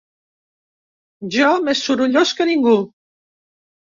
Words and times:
Jo 1.35 1.51
més 1.67 1.83
sorollós 1.89 2.31
que 2.39 2.47
ningú. 2.53 2.73